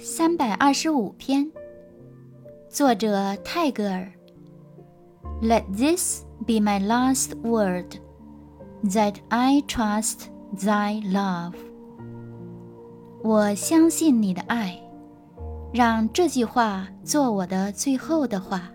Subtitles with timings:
[0.00, 1.50] 三百二十五篇
[2.68, 4.08] 作者泰戈尔
[5.42, 7.96] let this be my last word
[8.84, 11.54] that i trust thy love
[13.24, 14.80] 我相信你的爱
[15.72, 18.70] 让这句话做我的最后的话